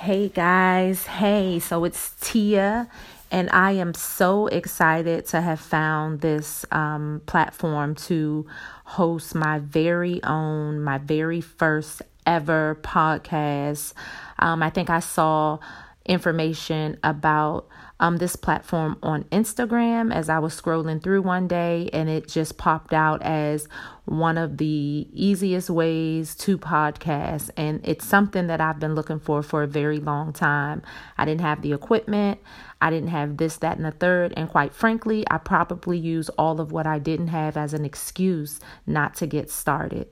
[0.00, 2.88] Hey guys, hey, so it's Tia,
[3.30, 8.46] and I am so excited to have found this um, platform to
[8.86, 13.92] host my very own, my very first ever podcast.
[14.38, 15.58] Um, I think I saw
[16.06, 17.68] information about
[18.00, 22.56] um, this platform on Instagram as I was scrolling through one day, and it just
[22.56, 23.68] popped out as
[24.06, 27.50] one of the easiest ways to podcast.
[27.56, 30.82] And it's something that I've been looking for for a very long time.
[31.18, 32.40] I didn't have the equipment,
[32.80, 34.32] I didn't have this, that, and the third.
[34.36, 38.60] And quite frankly, I probably use all of what I didn't have as an excuse
[38.86, 40.08] not to get started.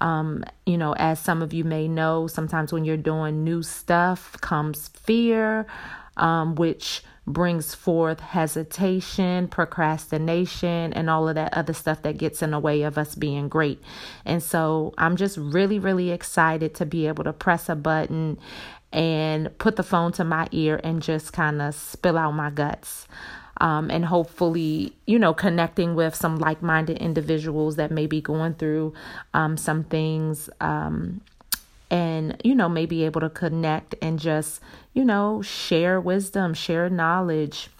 [0.00, 4.36] Um, you know, as some of you may know, sometimes when you're doing new stuff
[4.40, 5.66] comes fear,
[6.16, 12.50] um, which brings forth hesitation, procrastination, and all of that other stuff that gets in
[12.50, 13.82] the way of us being great.
[14.24, 18.38] And so I'm just really, really excited to be able to press a button
[18.92, 23.06] and put the phone to my ear and just kind of spill out my guts.
[23.60, 28.54] Um, and hopefully, you know, connecting with some like minded individuals that may be going
[28.54, 28.94] through
[29.34, 31.20] um, some things um,
[31.90, 34.60] and you know maybe able to connect and just
[34.92, 37.70] you know share wisdom share knowledge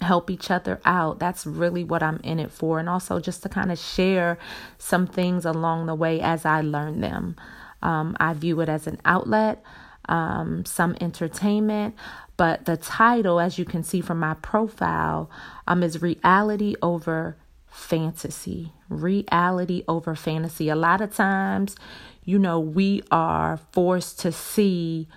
[0.00, 1.18] help each other out.
[1.18, 2.78] That's really what i'm in it for.
[2.78, 4.38] And also just to kind of share
[4.78, 7.36] some things along the way as i learn them.
[7.82, 9.62] Um, i view it as an outlet
[10.08, 11.94] um, some entertainment
[12.36, 15.30] but the title as you can see from my profile
[15.66, 21.76] um, is reality over fantasy reality over fantasy a lot of times
[22.28, 25.08] you know, we are forced to see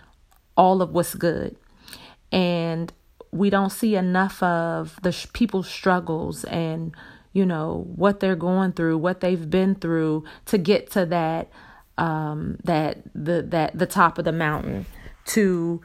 [0.56, 1.58] all of what's good.
[2.31, 2.94] And
[3.31, 6.95] we don't see enough of the sh- people's struggles and,
[7.34, 11.50] you know, what they're going through, what they've been through to get to that
[11.97, 14.86] um that the that the top of the mountain
[15.25, 15.81] to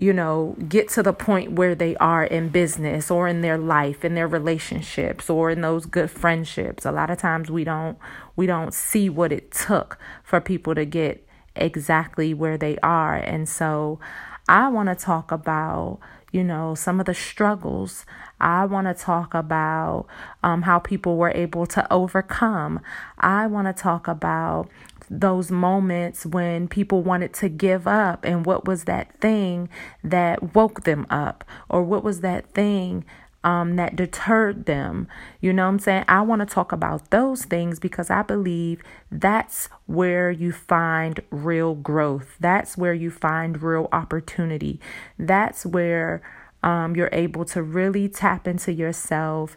[0.00, 4.02] you know, get to the point where they are in business or in their life,
[4.02, 6.86] in their relationships or in those good friendships.
[6.86, 7.98] A lot of times we don't
[8.34, 13.16] we don't see what it took for people to get exactly where they are.
[13.16, 14.00] And so
[14.48, 16.00] I want to talk about
[16.32, 18.06] you know, some of the struggles.
[18.40, 20.06] I want to talk about
[20.44, 22.80] um, how people were able to overcome.
[23.18, 24.68] I want to talk about
[25.10, 29.68] those moments when people wanted to give up and what was that thing
[30.04, 33.04] that woke them up or what was that thing
[33.42, 35.08] um, that deterred them.
[35.40, 36.04] You know I'm saying?
[36.06, 41.74] I want to talk about those things because I believe that's where you find real
[41.74, 42.36] growth.
[42.38, 44.78] That's where you find real opportunity.
[45.18, 46.22] That's where
[46.62, 49.56] um, you're able to really tap into yourself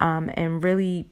[0.00, 1.10] um, and really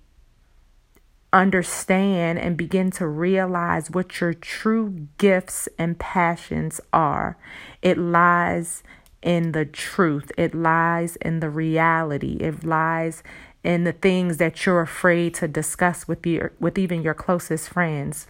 [1.32, 7.36] understand and begin to realize what your true gifts and passions are.
[7.82, 8.82] It lies
[9.22, 13.22] in the truth, it lies in the reality, it lies
[13.64, 18.28] in the things that you're afraid to discuss with your with even your closest friends.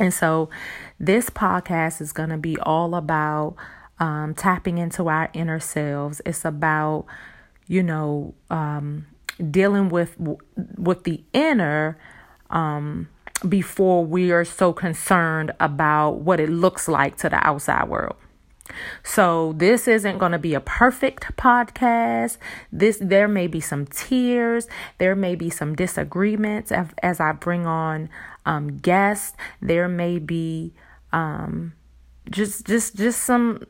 [0.00, 0.48] And so
[0.98, 3.56] this podcast is going to be all about
[3.98, 6.22] um, tapping into our inner selves.
[6.24, 7.04] It's about,
[7.68, 9.06] you know, um,
[9.50, 10.16] dealing with
[10.56, 11.98] with the inner
[12.52, 13.08] um,
[13.48, 18.16] before we are so concerned about what it looks like to the outside world.
[19.02, 22.38] So this isn't going to be a perfect podcast.
[22.70, 24.68] This there may be some tears,
[24.98, 28.08] there may be some disagreements as, as I bring on
[28.46, 29.36] um, guests.
[29.60, 30.72] There may be
[31.12, 31.74] um,
[32.30, 33.62] just just just some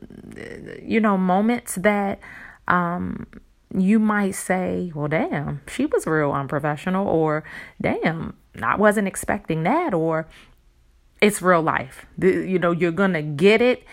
[0.81, 2.19] you know moments that
[2.67, 3.27] um,
[3.75, 7.43] you might say, well, damn, she was real unprofessional, or
[7.81, 10.27] damn, I wasn't expecting that, or
[11.21, 12.05] it's real life.
[12.19, 13.83] You know, you're gonna get it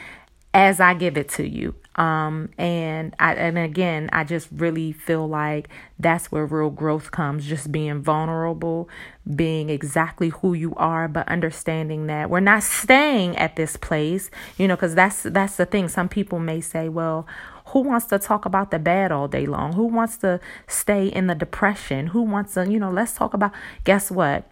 [0.53, 1.75] as I give it to you.
[1.97, 5.69] Um, and I and again, I just really feel like
[5.99, 8.89] that's where real growth comes, just being vulnerable,
[9.35, 14.67] being exactly who you are, but understanding that we're not staying at this place, you
[14.67, 15.89] know, because that's that's the thing.
[15.89, 17.27] Some people may say, well,
[17.67, 19.75] who wants to talk about the bad all day long?
[19.75, 22.09] Who wants to stay in the depression?
[22.09, 23.53] Who wants to, you know, let's talk about,
[23.85, 24.49] guess what?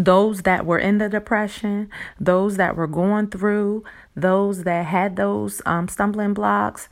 [0.00, 3.84] Those that were in the depression, those that were going through,
[4.16, 6.88] those that had those um, stumbling blocks,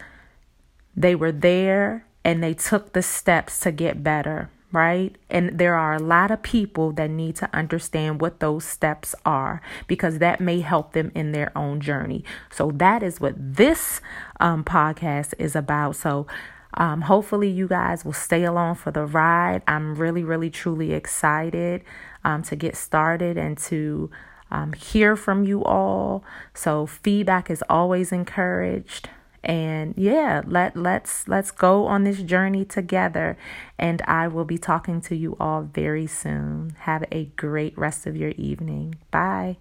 [0.95, 5.17] they were there and they took the steps to get better right?
[5.31, 9.63] And there are a lot of people that need to understand what those steps are
[9.87, 12.25] because that may help them in their own journey.
[12.51, 14.01] So that is what this
[14.41, 15.97] um, podcast is about.
[15.97, 16.27] So
[16.79, 19.63] um, hopefully you guys will stay along for the ride.
[19.67, 21.83] I'm really, really, truly excited
[22.25, 24.11] um, to get started and to
[24.51, 26.25] um, hear from you all.
[26.55, 29.11] So feedback is always encouraged.
[29.43, 33.37] And yeah, let let's let's go on this journey together.
[33.79, 36.77] And I will be talking to you all very soon.
[36.81, 38.97] Have a great rest of your evening.
[39.11, 39.59] Bye.